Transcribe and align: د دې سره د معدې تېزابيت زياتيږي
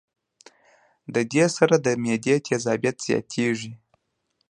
د 1.13 1.15
دې 1.33 1.45
سره 1.57 1.75
د 1.85 1.87
معدې 2.03 2.35
تېزابيت 2.47 2.97
زياتيږي 3.07 3.71